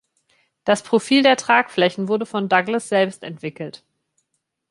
[0.63, 3.83] Das Profil der Tragflächen wurde von Douglas selbst entwickelt.